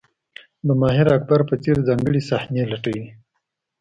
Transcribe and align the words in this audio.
د 0.67 0.69
ماهر 0.81 1.07
اکټر 1.17 1.39
په 1.49 1.55
څېر 1.63 1.77
ځانګړې 1.87 2.21
صحنې 2.29 2.63
لټوي. 2.71 3.07